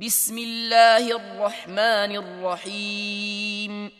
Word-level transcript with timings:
بسم 0.00 0.38
الله 0.38 1.16
الرحمن 1.16 2.16
الرحيم 2.16 3.90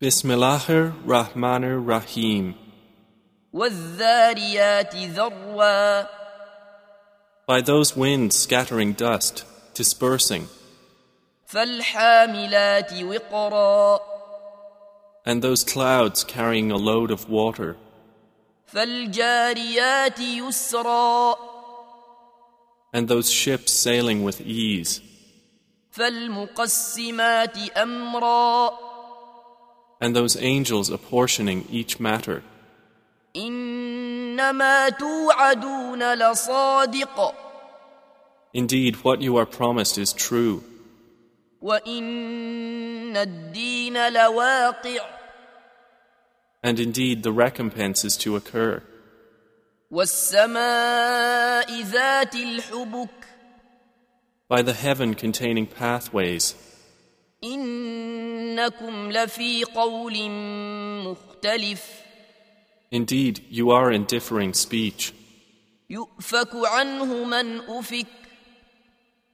Bismillahir 0.00 0.94
Rahmanir 1.04 1.86
Rahim. 1.86 2.54
والذاريات 3.52 4.94
ذروا 4.94 6.06
By 7.46 7.60
those 7.60 7.94
winds 7.94 8.36
scattering 8.36 8.94
dust, 8.94 9.44
dispersing, 9.74 10.48
فالحاملات 11.46 12.92
وقرا 13.02 14.00
and 15.26 15.42
those 15.42 15.62
clouds 15.62 16.24
carrying 16.24 16.70
a 16.70 16.76
load 16.76 17.10
of 17.10 17.28
water, 17.28 17.76
فالجاريات 18.66 20.20
يسرا 20.20 21.51
and 22.93 23.07
those 23.07 23.29
ships 23.29 23.71
sailing 23.73 24.23
with 24.23 24.39
ease. 24.41 25.01
And 29.99 30.15
those 30.15 30.37
angels 30.37 30.89
apportioning 30.89 31.65
each 31.69 31.99
matter. 31.99 32.43
Indeed, 38.53 38.95
what 39.03 39.21
you 39.21 39.37
are 39.37 39.45
promised 39.47 39.97
is 39.97 40.13
true. 40.13 40.63
And 46.63 46.79
indeed, 46.79 47.23
the 47.23 47.31
recompense 47.31 48.05
is 48.05 48.17
to 48.17 48.35
occur. 48.35 48.83
والسماء 49.92 51.82
ذات 51.82 52.34
الحبك 52.34 53.08
By 54.48 54.62
the 54.62 54.72
heaven 54.72 55.14
containing 55.14 55.66
pathways, 55.66 56.54
انكم 57.44 59.12
لفي 59.12 59.64
قول 59.64 60.30
مختلف 61.04 62.02
indeed 62.92 63.40
you 63.50 63.70
are 63.70 63.92
in 63.92 64.04
differing 64.04 64.54
speech, 64.54 65.12
يؤفك 65.90 66.54
عنه 66.54 67.24
من 67.24 67.60
افك 67.60 68.06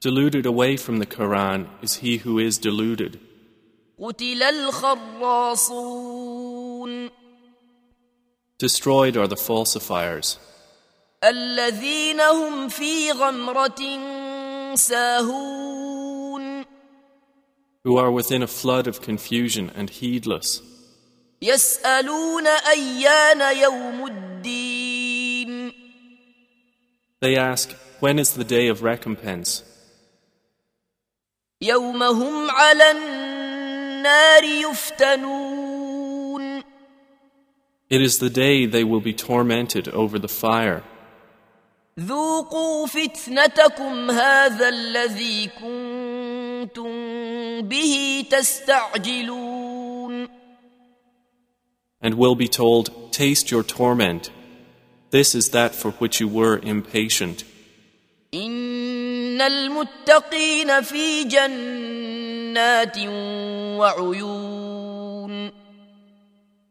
deluded 0.01 0.47
away 0.47 0.77
from 0.77 0.99
the 0.99 1.07
Quran 1.07 1.67
is 1.83 1.95
he 1.97 2.19
who 2.19 2.39
is 2.39 2.59
deluded. 2.59 3.19
قتل 3.99 4.43
الخراصون 4.43 5.95
Destroyed 8.59 9.17
are 9.17 9.27
the 9.27 9.37
falsifiers, 9.37 10.39
الذين 11.25 12.21
هم 12.21 12.69
في 12.69 13.13
غمرة 13.13 13.81
ساهون 14.77 16.65
who 17.85 17.99
are 17.99 18.11
within 18.11 18.43
a 18.43 18.47
flood 18.47 18.87
of 18.87 19.03
confusion 19.03 19.71
and 19.75 19.91
heedless. 19.91 20.63
يسألون 21.43 22.47
أيان 22.47 23.57
يوم 23.57 24.07
الدين 24.07 25.73
They 27.21 27.37
ask, 27.37 27.71
When 28.01 28.19
is 28.19 28.33
the 28.35 28.45
day 28.45 28.69
of 28.69 28.83
recompense? 28.83 29.63
يوم 31.61 32.03
هم 32.03 32.51
على 32.51 32.91
النار 32.91 34.45
يفتنون 34.45 35.88
It 37.91 38.01
is 38.01 38.19
the 38.19 38.31
day 38.31 38.67
they 38.67 38.85
will 38.85 39.01
be 39.01 39.13
tormented 39.13 39.89
over 39.89 40.19
the 40.19 40.29
fire. 40.29 40.83
ذوقوا 42.01 42.87
فتنتكم 42.87 44.11
هذا 44.11 44.69
الذي 44.69 45.51
كنتم 45.63 46.91
به 47.63 48.25
تستعجلون 48.31 50.29
and 52.05 52.15
will 52.15 52.35
be 52.35 52.49
told, 52.49 53.13
Taste 53.13 53.51
your 53.51 53.63
torment. 53.63 54.31
This 55.11 55.35
is 55.35 55.51
that 55.51 55.75
for 55.75 55.93
which 55.93 56.21
you 56.21 56.29
were 56.29 56.59
impatient. 56.59 57.45
إن 58.35 59.41
المتقين 59.41 60.83
في 60.83 61.25
جنات 61.25 62.99
وعيون 63.79 64.68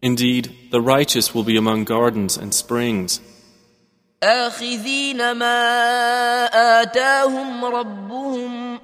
Indeed, 0.01 0.69
the 0.71 0.81
righteous 0.81 1.33
will 1.33 1.43
be 1.43 1.57
among 1.57 1.85
gardens 1.85 2.37
and 2.37 2.53
springs, 2.53 3.21
آخذين 4.23 5.31
ما 5.31 6.45
آتاهم 6.81 7.65
ربهم 7.65 8.79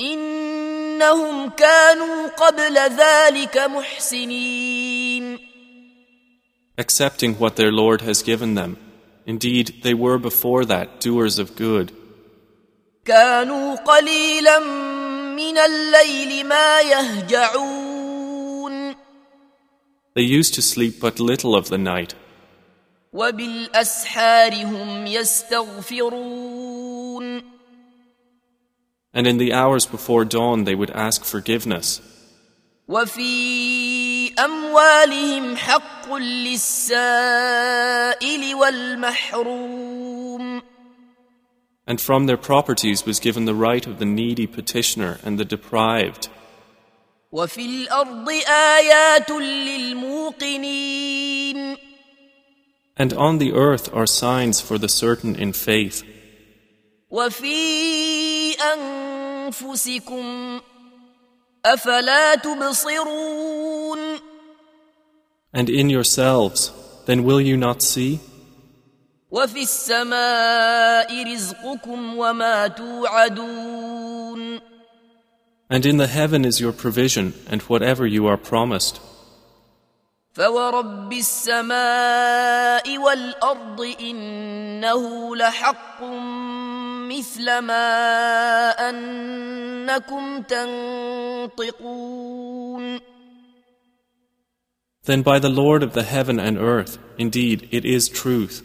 إنهم 0.00 1.50
كانوا 1.50 2.28
قبل 2.28 2.78
ذلك 2.78 3.58
محسنين 3.58 5.38
accepting 6.78 7.34
what 7.34 7.56
their 7.56 7.70
Lord 7.70 8.00
has 8.00 8.22
given 8.22 8.54
them. 8.54 8.76
Indeed, 9.26 9.82
they 9.82 9.94
were 9.94 10.18
before 10.18 10.64
that 10.64 11.00
doers 11.00 11.38
of 11.38 11.54
good. 11.56 11.92
كانوا 13.04 13.74
قليلا 13.74 14.58
من 15.36 15.58
الليل 15.58 16.46
ما 16.46 16.80
يهجعون 16.80 17.73
They 20.15 20.21
used 20.21 20.53
to 20.53 20.61
sleep 20.61 21.01
but 21.01 21.19
little 21.19 21.55
of 21.55 21.67
the 21.67 21.77
night. 21.77 22.15
And 29.13 29.27
in 29.27 29.37
the 29.37 29.51
hours 29.53 29.85
before 29.85 30.23
dawn, 30.25 30.63
they 30.63 30.75
would 30.75 30.91
ask 30.91 31.25
forgiveness. 31.25 32.01
And 41.87 41.99
from 41.99 42.25
their 42.25 42.37
properties 42.37 43.05
was 43.05 43.19
given 43.19 43.45
the 43.45 43.53
right 43.53 43.85
of 43.85 43.99
the 43.99 44.05
needy 44.05 44.47
petitioner 44.47 45.19
and 45.25 45.37
the 45.37 45.45
deprived. 45.45 46.29
وفي 47.35 47.65
الأرض 47.65 48.29
آيات 48.47 49.31
للموقنين 49.67 50.75
And 52.97 53.11
on 53.11 53.39
the 53.39 53.51
earth 53.51 53.93
are 53.93 54.07
signs 54.07 54.61
for 54.61 54.77
the 54.77 54.87
certain 54.87 55.35
in 55.35 55.51
faith, 55.51 56.03
وفي 57.11 58.55
أنفسكم 58.73 60.61
أفلا 61.65 62.35
تبصرون 62.35 64.19
and 65.53 65.69
in 65.69 65.89
yourselves. 65.89 66.71
Then 67.05 67.25
will 67.25 67.41
you 67.41 67.57
not 67.57 67.81
see? 67.81 68.19
وفي 69.31 69.61
السماء 69.61 71.33
رزقكم 71.33 72.17
وما 72.17 72.67
توعدون 72.67 74.61
And 75.68 75.86
in 75.86 75.98
the 75.98 76.08
heaven 76.08 76.44
is 76.44 76.60
your 76.60 76.72
provision 76.72 77.34
and 77.48 77.62
whatever 77.62 78.06
you 78.06 78.26
are 78.26 78.36
promised. 78.36 79.00
فورب 80.34 81.12
السماء 81.12 82.98
والأرض 82.98 83.80
إنه 84.00 85.36
لحق 85.36 86.02
مثل 87.10 87.58
ما 87.58 88.70
أنكم 88.90 90.42
تنطقون 91.62 92.10
Then 95.02 95.22
by 95.22 95.38
the 95.38 95.48
Lord 95.48 95.82
of 95.82 95.94
the 95.94 96.02
heaven 96.02 96.38
and 96.38 96.58
earth, 96.58 96.98
indeed 97.18 97.68
it 97.72 97.84
is 97.84 98.08
truth, 98.08 98.62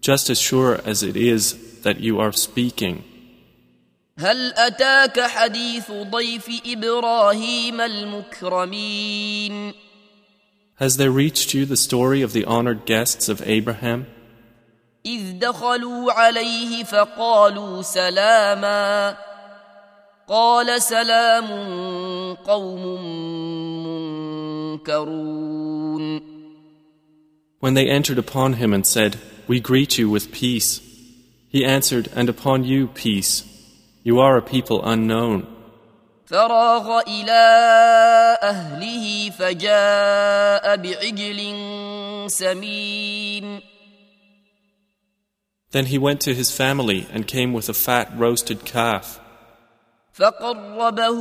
just 0.00 0.30
as 0.30 0.40
sure 0.40 0.80
as 0.84 1.02
it 1.02 1.16
is 1.16 1.82
that 1.82 2.00
you 2.00 2.18
are 2.18 2.32
speaking. 2.32 3.04
هل 4.17 4.53
أتاك 4.53 5.19
حديث 5.19 5.91
ضيف 5.91 6.61
إبراهيم 6.65 7.81
المكرمين 7.81 9.73
Has 10.79 10.97
there 10.97 11.11
reached 11.11 11.53
you 11.53 11.65
the 11.65 11.77
story 11.77 12.21
of 12.21 12.33
the 12.33 12.45
honored 12.45 12.85
guests 12.85 13.29
of 13.29 13.41
Abraham? 13.47 14.05
إذ 15.05 15.39
دخلوا 15.39 16.13
عليه 16.13 16.83
فقالوا 16.83 17.81
سلاما 17.81 19.17
قال 20.27 20.81
سلام 20.81 21.47
قوم 22.33 23.03
منكرون 24.73 26.33
When 27.59 27.73
they 27.73 27.89
entered 27.89 28.19
upon 28.19 28.53
him 28.53 28.73
and 28.73 28.85
said, 28.85 29.17
We 29.47 29.59
greet 29.59 29.97
you 29.97 30.09
with 30.09 30.31
peace, 30.31 30.81
he 31.49 31.65
answered, 31.65 32.09
And 32.13 32.29
upon 32.29 32.63
you 32.65 32.87
peace. 32.87 33.52
You 34.04 34.20
are 34.20 34.36
a 34.36 34.42
people 34.42 34.84
unknown. 34.84 35.46
فراغ 36.26 37.00
إلى 37.08 37.42
أهله 38.42 39.30
فجاء 39.30 40.76
بعجل 40.76 41.40
سمين 42.30 43.60
Then 45.70 45.86
he 45.86 45.98
went 45.98 46.20
to 46.22 46.34
his 46.34 46.50
family 46.50 47.06
and 47.12 47.26
came 47.26 47.52
with 47.52 47.68
a 47.68 47.74
fat 47.74 48.10
roasted 48.16 48.64
calf. 48.64 49.20
فقربه 50.12 51.18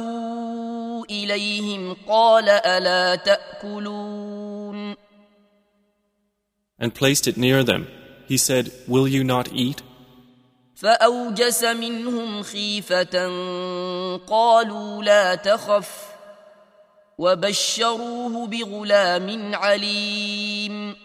إليهم 1.10 1.96
قال 2.08 2.50
ألا 2.50 3.16
تأكلون 3.16 4.96
and 6.80 6.94
placed 6.94 7.28
it 7.28 7.38
near 7.38 7.64
them. 7.64 7.88
He 8.28 8.38
said, 8.38 8.72
Will 8.88 9.08
you 9.08 9.24
not 9.24 9.52
eat? 9.54 9.82
فأوجس 10.83 11.65
منهم 11.65 12.43
خيفة 12.43 13.29
قالوا 14.27 15.03
لا 15.03 15.35
تخف 15.35 16.09
وبشروه 17.19 18.47
بغلام 18.47 19.55
عليم 19.55 20.97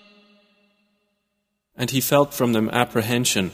And 1.80 1.92
he 1.92 2.02
felt 2.02 2.34
from 2.34 2.54
them 2.54 2.70
apprehension. 2.72 3.52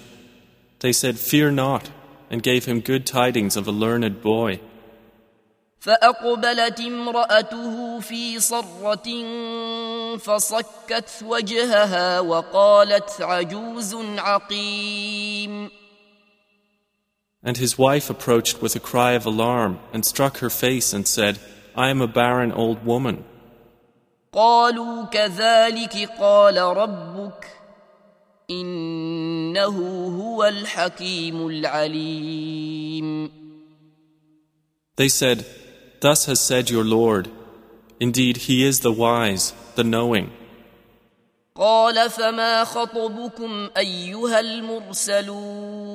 They 0.80 0.94
said, 0.94 1.20
Fear 1.20 1.52
not, 1.52 1.90
and 2.32 2.42
gave 2.42 2.64
him 2.64 2.80
good 2.80 3.06
tidings 3.06 3.58
of 3.58 3.68
a 3.68 3.72
learned 3.72 4.22
boy. 4.22 4.60
فأقبلت 5.80 6.80
امرأته 6.80 8.00
في 8.00 8.40
صرة 8.40 9.08
فصكت 10.18 11.24
وجهها 11.24 12.20
وقالت 12.20 13.22
عجوز 13.22 13.96
عقيم 14.18 15.83
And 17.43 17.57
his 17.57 17.79
wife 17.79 18.11
approached 18.11 18.61
with 18.61 18.75
a 18.77 18.81
cry 18.81 19.13
of 19.13 19.25
alarm 19.27 19.79
and 19.93 20.05
struck 20.05 20.39
her 20.39 20.51
face 20.51 20.93
and 20.93 21.07
said, 21.07 21.39
I 21.77 21.91
am 21.91 22.01
a 22.01 22.09
barren 22.09 22.53
old 22.53 22.85
woman. 22.85 23.25
قالوا 24.33 25.05
كذلك 25.05 26.11
قال 26.21 26.59
ربك 26.59 27.47
إنه 28.51 29.77
هو 30.21 30.45
الحكيم 30.45 31.47
العليم 31.47 33.31
They 34.97 35.09
said, 35.09 35.47
Thus 36.01 36.27
has 36.27 36.41
said 36.41 36.71
your 36.71 36.85
Lord, 36.85 37.31
Indeed, 38.01 38.37
He 38.49 38.65
is 38.65 38.81
the 38.81 38.93
wise, 38.93 39.53
the 39.77 39.85
knowing. 39.85 40.31
قال 41.57 42.11
فما 42.11 42.65
خطبكم 42.65 43.71
أيها 43.77 44.41
المرسلون 44.41 45.89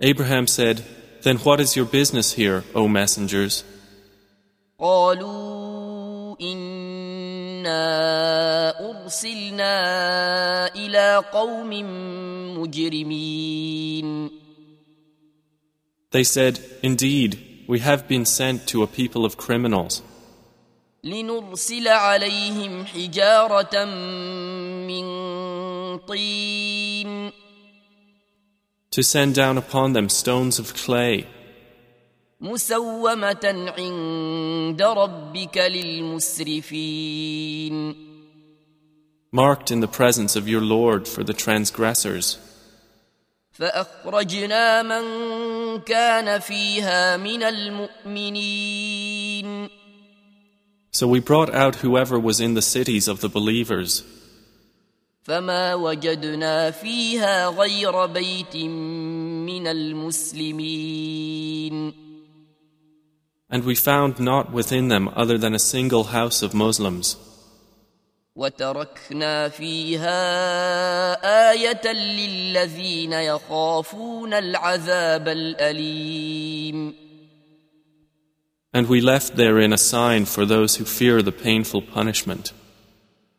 Abraham 0.00 0.46
said, 0.46 0.84
Then 1.22 1.38
what 1.38 1.60
is 1.60 1.76
your 1.76 1.86
business 1.86 2.32
here, 2.32 2.64
O 2.74 2.88
messengers? 2.88 3.64
قالوا 4.78 6.36
إنا 6.40 7.84
أرسلنا 8.90 9.74
إلى 10.74 11.24
قوم 11.32 11.70
مجرمين 12.58 14.30
They 16.10 16.24
said, 16.24 16.60
Indeed, 16.82 17.64
we 17.66 17.80
have 17.80 18.06
been 18.06 18.24
sent 18.24 18.66
to 18.68 18.82
a 18.82 18.86
people 18.86 19.24
of 19.24 19.36
criminals. 19.36 20.02
لنرسل 21.04 21.88
عليهم 21.88 22.84
حجارة 22.86 23.84
من 24.86 25.04
طين 25.98 27.32
To 28.90 29.02
send 29.02 29.34
down 29.34 29.58
upon 29.58 29.92
them 29.92 30.08
stones 30.08 30.58
of 30.58 30.74
clay, 30.74 31.26
مسومة 32.40 33.72
عند 33.78 34.82
ربك 34.82 35.58
للمسرفين 35.58 36.94
marked 39.32 39.70
in 39.72 39.80
the 39.80 39.88
presence 39.88 40.36
of 40.36 40.46
your 40.48 40.60
Lord 40.60 41.08
for 41.08 41.24
the 41.24 41.34
transgressors. 41.34 42.38
فأخرجنا 43.52 44.82
من 44.82 45.04
كان 45.80 46.40
فيها 46.40 47.16
من 47.16 47.42
المؤمنين 47.42 49.04
So 50.92 51.08
we 51.08 51.18
brought 51.18 51.52
out 51.52 51.76
whoever 51.76 52.20
was 52.20 52.40
in 52.40 52.54
the 52.54 52.62
cities 52.62 53.08
of 53.08 53.20
the 53.20 53.28
believers. 53.28 54.04
فما 55.28 55.74
وجدنا 55.74 56.70
فيها 56.70 57.48
غير 57.48 58.06
بيت 58.06 58.56
من 58.56 59.66
المسلمين 59.66 61.24
And 63.50 63.64
we 63.64 63.74
found 63.74 64.18
not 64.18 64.52
within 64.52 64.88
them 64.88 65.08
other 65.14 65.38
than 65.38 65.54
a 65.54 65.58
single 65.58 66.04
house 66.04 66.42
of 66.42 66.54
Muslims. 66.54 67.16
وتركنا 68.36 69.48
فيها 69.48 70.20
آية 71.50 71.92
للذين 71.92 73.12
يخافون 73.12 74.34
العذاب 74.34 75.28
الأليم 75.28 76.94
And 78.74 78.88
we 78.88 79.00
left 79.00 79.36
therein 79.36 79.72
a 79.72 79.78
sign 79.78 80.24
for 80.24 80.44
those 80.44 80.76
who 80.76 80.84
fear 80.84 81.22
the 81.22 81.30
painful 81.30 81.80
punishment. 81.80 82.52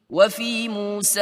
وفي 0.09 0.69
موسى 0.69 1.21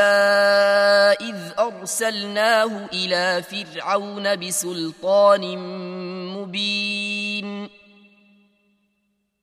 إذ 1.21 1.35
أرسلناه 1.59 2.89
إلى 2.93 3.43
فرعون 3.43 4.35
بسلطان 4.35 5.57
مبين 6.37 7.69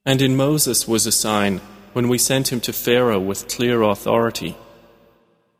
And 0.06 0.22
in 0.22 0.34
Moses 0.36 0.88
was 0.88 1.06
a 1.06 1.12
sign 1.12 1.60
when 1.92 2.08
we 2.08 2.18
sent 2.18 2.52
him 2.52 2.60
to 2.60 2.72
Pharaoh 2.72 3.20
with 3.20 3.48
clear 3.48 3.82
authority. 3.82 4.54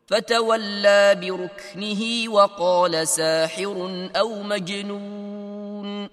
فتولى 0.07 1.15
بركنه 1.15 2.29
وقال 2.29 3.07
ساحر 3.07 4.09
أو 4.15 4.43
مجنون 4.43 6.09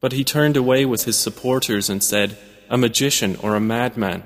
But 0.00 0.12
he 0.12 0.24
turned 0.24 0.56
away 0.56 0.84
with 0.84 1.04
his 1.04 1.18
supporters 1.18 1.88
and 1.88 2.02
said, 2.02 2.36
A 2.68 2.76
magician 2.76 3.36
or 3.42 3.54
a 3.56 3.60
madman. 3.60 4.22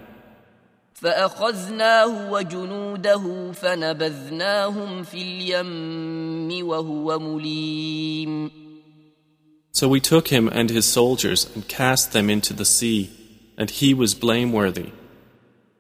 فأخذناه 0.95 2.31
وجنوده 2.31 3.53
فنبذناهم 3.53 5.03
في 5.03 5.23
اليم 5.23 6.67
وهو 6.67 7.19
مليم 7.19 8.51
So 9.73 9.89
we 9.89 10.01
took 10.01 10.29
him 10.29 10.49
and 10.49 10.69
his 10.69 10.85
soldiers 10.85 11.49
and 11.55 11.67
cast 11.69 12.13
them 12.13 12.29
into 12.29 12.53
the 12.53 12.65
sea, 12.65 13.11
and 13.57 13.71
he 13.71 13.95
was 13.95 14.15
blameworthy. 14.15 14.91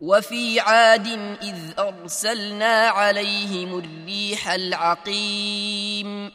وفي 0.00 0.60
عاد 0.60 1.06
إذ 1.42 1.56
أرسلنا 1.78 2.88
عليهم 2.88 3.78
الريح 3.78 4.48
العقيم 4.48 6.30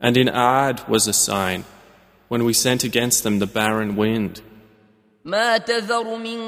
And 0.00 0.16
in 0.16 0.28
Ad 0.28 0.88
was 0.88 1.06
a 1.06 1.12
sign, 1.12 1.64
when 2.28 2.44
we 2.44 2.52
sent 2.52 2.82
against 2.82 3.22
them 3.22 3.38
the 3.38 3.46
barren 3.46 3.94
wind. 3.94 4.42
ما 5.24 5.58
تذر 5.58 6.16
من 6.16 6.38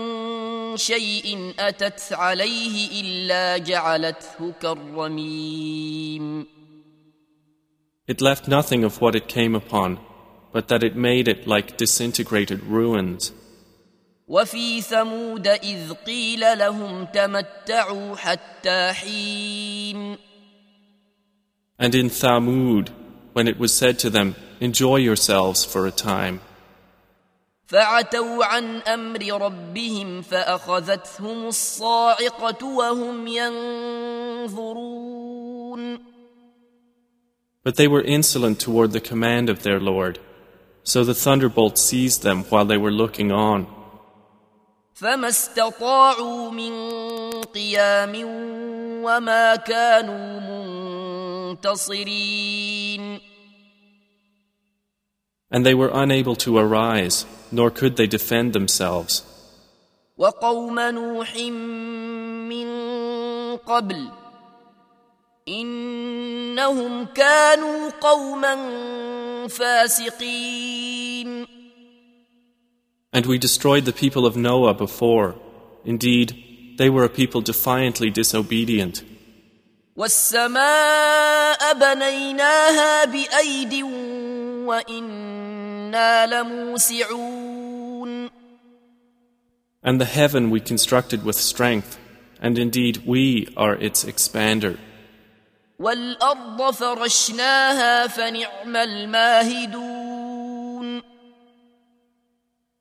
شيء 0.76 1.54
أتت 1.59 2.12
عليه 2.12 3.00
إلا 3.00 3.59
جعلته 3.59 4.52
كالرميم 4.62 6.47
It 8.06 8.21
left 8.21 8.49
nothing 8.49 8.85
of 8.85 9.00
what 9.00 9.14
it 9.14 9.28
came 9.28 9.54
upon, 9.54 9.99
but 10.52 10.68
that 10.68 10.83
it 10.83 10.94
made 10.94 11.26
it 11.26 11.47
like 11.47 11.78
disintegrated 11.78 12.62
ruins. 12.64 13.33
وفي 14.28 14.80
ثمود 14.80 15.47
إذ 15.47 15.92
قيل 15.92 16.59
لهم 16.59 17.04
تمتعوا 17.04 18.16
حتى 18.16 18.92
حين 18.92 20.18
And 21.78 21.94
in 21.94 22.09
Thamud, 22.09 22.90
when 23.33 23.49
it 23.49 23.59
was 23.59 23.73
said 23.73 23.99
to 23.99 24.11
them, 24.11 24.37
Enjoy 24.61 24.97
yourselves 24.97 25.64
for 25.64 25.87
a 25.87 25.90
time. 25.90 26.40
فعتوا 27.69 28.45
عن 28.45 28.77
أمر 28.77 29.41
ربهم 29.41 30.21
فأخذتهم 30.21 31.47
الصاعقة 31.47 32.65
وهم 32.65 33.27
ينظرون 34.47 34.89
But 37.63 37.75
they 37.75 37.88
were 37.88 38.01
insolent 38.01 38.59
toward 38.59 38.91
the 38.93 39.01
command 39.01 39.49
of 39.49 39.61
their 39.63 39.79
Lord. 39.79 40.17
So 40.83 41.03
the 41.03 41.13
thunderbolt 41.13 41.77
seized 41.77 42.23
them 42.23 42.43
while 42.49 42.65
they 42.65 42.77
were 42.77 42.91
looking 42.91 43.31
on. 43.31 43.67
فما 44.93 45.27
استطاعوا 45.27 46.51
من 46.51 46.71
قيام 47.41 48.13
وما 49.03 49.55
كانوا 49.55 50.39
منتصرين 51.53 53.19
And 55.50 55.64
they 55.64 55.75
were 55.75 55.90
unable 55.92 56.37
to 56.37 56.59
arise, 56.59 57.26
nor 57.52 57.71
could 57.71 57.97
they 57.97 58.06
defend 58.06 58.52
themselves. 58.52 59.23
وقوم 60.18 60.80
نوح 60.80 61.37
من 62.49 62.68
قبل 63.56 64.09
إنهم 65.49 67.04
كانوا 67.04 67.90
قوما 68.00 68.56
فاسقين 69.49 71.47
And 73.12 73.26
we 73.26 73.38
destroyed 73.38 73.85
the 73.85 73.92
people 73.92 74.26
of 74.26 74.37
Noah 74.37 74.75
before. 74.75 75.37
Indeed, 75.85 76.35
they 76.78 76.90
were 76.90 77.04
a 77.04 77.09
people 77.09 77.40
defiantly 77.42 78.11
disobedient. 78.11 79.04
والسماء 79.97 81.75
بنيناها 81.75 83.04
بأيد 83.04 83.75
وإنا 83.83 83.98
لموسعون 83.98 83.98
And 89.87 90.00
the 90.00 90.06
heaven 90.06 90.50
we 90.50 90.61
constructed 90.61 91.25
with 91.25 91.37
strength, 91.37 91.99
and 92.40 92.59
indeed 92.59 93.02
we 93.06 93.52
are 93.56 93.75
its 93.75 94.04
expander. 94.04 94.78
والأرض 95.78 96.71
فرشناها 96.71 98.06
فنعم 98.06 98.76
الماهدون 98.76 100.25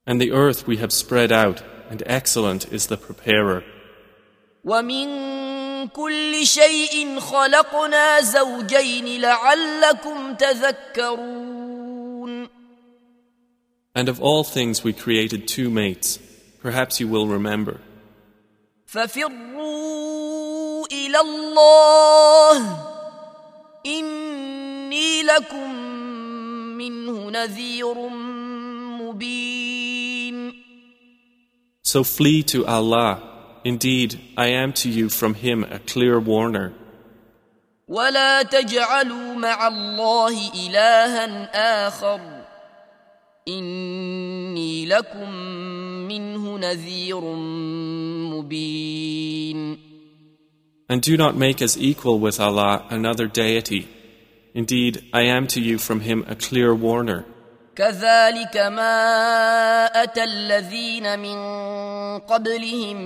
And 0.05 0.19
the 0.21 0.31
earth 0.31 0.67
we 0.67 0.77
have 0.77 0.91
spread 0.91 1.31
out, 1.31 1.63
and 1.89 2.03
excellent 2.05 2.71
is 2.71 2.87
the 2.87 2.97
preparer. 2.97 3.63
ومن 4.63 5.07
كل 5.87 6.45
شيء 6.45 7.19
خلقنا 7.19 8.21
زوجين 8.21 9.21
لعلكم 9.21 10.33
تذكرون 10.35 11.56
And 13.97 14.09
of 14.09 14.19
all 14.19 14.43
things 14.43 14.83
we 14.83 14.93
created 14.93 15.47
two 15.47 15.69
mates. 15.69 16.19
Perhaps 16.61 16.99
you 16.99 17.07
will 17.07 17.27
remember. 17.27 17.79
ففروا 18.87 20.85
إلى 20.91 21.19
الله 21.19 22.77
إني 23.85 25.23
لكم 25.23 25.75
منه 26.77 27.29
نذير 27.31 27.93
مبين 29.01 30.53
So 31.83 32.03
flee 32.03 32.43
to 32.43 32.65
Allah. 32.65 33.19
Indeed, 33.65 34.19
I 34.37 34.47
am 34.47 34.73
to 34.73 34.89
you 34.89 35.09
from 35.09 35.35
Him 35.35 35.63
a 35.63 35.79
clear 35.79 36.19
warner. 36.19 36.73
ولا 37.87 38.41
تجعلوا 38.43 39.33
مع 39.35 39.67
الله 39.67 40.51
إلها 40.67 41.49
آخر 41.87 42.36
إني 43.47 44.85
لكم 44.85 45.31
منه 46.07 46.57
نذير 46.57 47.21
مبين 48.31 49.77
And 50.89 51.01
do 51.01 51.17
not 51.17 51.35
make 51.35 51.61
as 51.61 51.77
equal 51.77 52.19
with 52.19 52.39
Allah 52.39 52.85
another 52.89 53.27
deity. 53.27 53.87
Indeed, 54.53 55.03
I 55.13 55.23
am 55.23 55.47
to 55.47 55.59
you 55.59 55.77
from 55.79 56.01
Him 56.01 56.23
a 56.27 56.35
clear 56.35 56.75
warner. 56.75 57.25
كذلك 57.75 58.57
ما 58.57 59.85
أتى 60.03 60.23
الذين 60.23 61.19
من 61.19 61.37
قبلهم 62.19 62.97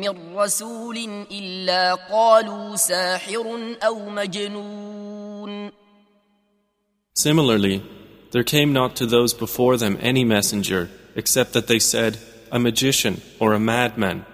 من 0.00 0.36
رسول 0.36 0.96
إلا 1.30 1.94
قالوا 1.94 2.76
ساحر 2.76 3.76
أو 3.82 4.08
مجنون 4.10 5.70
Similarly, 7.14 7.82
there 8.34 8.44
came 8.44 8.72
not 8.72 8.96
to 8.96 9.06
those 9.06 9.34
before 9.34 9.76
them 9.76 9.96
any 10.00 10.24
messenger 10.24 10.88
except 11.16 11.52
that 11.52 11.66
they 11.66 11.78
said, 11.78 12.18
a 12.52 12.58
magician 12.58 13.20
or 13.38 13.52
a 13.52 13.60
madman. 13.60 14.24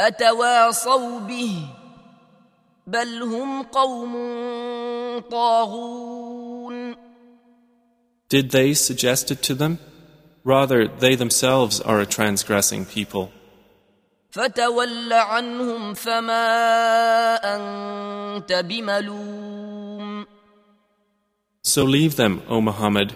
أتواصوا 0.00 1.20
به 1.28 1.68
بل 2.86 3.22
هم 3.22 3.62
قوم 3.62 4.14
طاغون 5.30 6.96
Did 8.28 8.50
they 8.50 8.74
suggest 8.74 9.30
it 9.30 9.42
to 9.42 9.54
them? 9.54 9.78
Rather, 10.44 10.86
they 10.86 11.14
themselves 11.14 11.80
are 11.80 12.00
a 12.00 12.06
transgressing 12.06 12.84
people. 12.84 13.30
فتول 14.30 15.12
عنهم 15.12 15.94
فما 15.94 16.46
أنت 17.44 18.52
بملوم 18.52 19.61
So 21.72 21.84
leave 21.84 22.16
them, 22.16 22.42
O 22.48 22.60
Muhammad, 22.60 23.14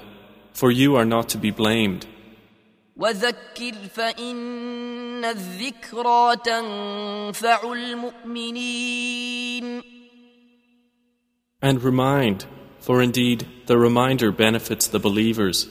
for 0.53 0.71
you 0.71 0.97
are 0.97 1.05
not 1.05 1.29
to 1.31 1.39
be 1.39 1.51
blamed. 1.51 2.07
وذكر 2.97 3.75
فإن 3.97 5.25
الذكرى 5.25 6.37
تنفع 6.45 7.73
المؤمنين 7.73 9.13
And 11.63 11.83
remind, 11.83 12.45
for 12.81 13.01
indeed 13.01 13.47
the 13.67 13.79
reminder 13.79 14.33
benefits 14.33 14.87
the 14.89 14.99
believers. 14.99 15.69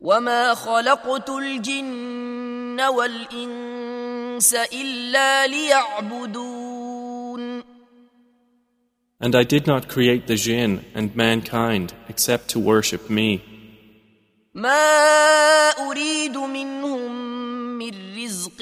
وما 0.00 0.54
خلقت 0.54 1.30
الجن 1.30 2.80
والإنس 2.80 4.54
إلا 4.54 5.46
ليعبدون 5.46 6.45
And 9.20 9.34
I 9.34 9.44
did 9.44 9.66
not 9.66 9.88
create 9.88 10.26
the 10.26 10.34
jinn 10.34 10.84
and 10.94 11.14
mankind 11.14 11.94
except 12.08 12.48
to 12.48 12.58
worship 12.58 13.08
me. 13.08 13.40
ما 14.54 15.70
أريد 15.70 16.36
منهم 16.36 17.12
من 17.78 17.92
رزق 18.24 18.60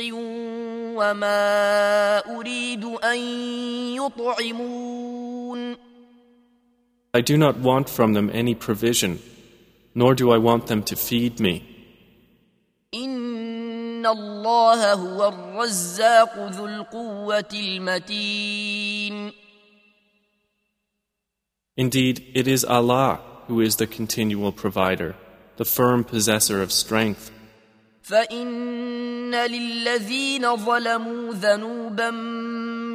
وما 0.95 2.19
أريد 2.37 2.85
أن 2.85 3.19
يطعمون 3.97 5.77
I 7.13 7.21
do 7.21 7.37
not 7.37 7.57
want 7.59 7.89
from 7.89 8.13
them 8.13 8.31
any 8.33 8.55
provision, 8.55 9.19
nor 9.97 10.15
do 10.15 10.31
I 10.31 10.39
want 10.39 10.67
them 10.69 10.83
to 10.85 10.95
feed 10.95 11.41
me. 11.41 11.63
إن 12.95 14.07
الله 14.07 14.93
هو 14.93 15.29
الرزاق 15.29 16.51
ذو 16.51 16.67
القوة 16.67 17.49
المتين 17.55 19.33
Indeed, 21.77 22.25
it 22.35 22.47
is 22.47 22.65
Allah 22.65 23.21
who 23.47 23.61
is 23.61 23.77
the 23.77 23.87
continual 23.87 24.53
provider, 24.53 25.17
the 25.57 25.65
firm 25.65 26.05
possessor 26.05 26.63
of 26.63 26.73
strength. 26.73 27.31
فإن 28.03 29.35
للذين 29.35 30.57
ظلموا 30.57 31.35
ذنوبا 31.35 32.11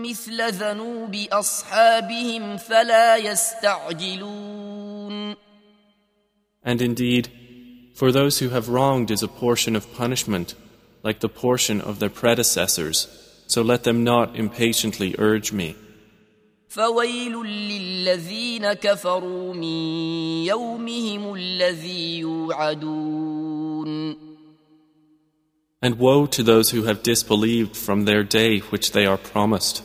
مثل 0.06 0.52
ذنوب 0.52 1.16
أصحابهم 1.32 2.58
فلا 2.58 3.18
يستعجلون 3.18 4.56
And 6.64 6.82
indeed, 6.82 7.30
for 7.94 8.12
those 8.12 8.40
who 8.40 8.50
have 8.50 8.70
wronged 8.70 9.12
is 9.12 9.22
a 9.22 9.28
portion 9.28 9.76
of 9.76 9.94
punishment, 9.94 10.56
like 11.04 11.20
the 11.20 11.30
portion 11.30 11.80
of 11.80 12.00
their 12.00 12.10
predecessors, 12.10 13.08
so 13.48 13.62
let 13.62 13.84
them 13.84 14.04
not 14.04 14.36
impatiently 14.36 15.16
urge 15.20 15.52
me. 15.52 15.76
فويل 16.70 17.44
للذين 17.44 18.74
كفروا 18.74 19.54
من 19.54 19.64
يومهم 20.46 21.34
الذي 21.34 22.20
يوعدون 22.20 24.16
And 25.82 26.00
woe 26.00 26.26
to 26.26 26.42
those 26.42 26.72
who 26.72 26.84
have 26.84 27.04
disbelieved 27.04 27.78
from 27.78 28.06
their 28.06 28.24
day 28.24 28.60
which 28.60 28.92
they 28.92 29.06
are 29.06 29.18
promised. 29.18 29.84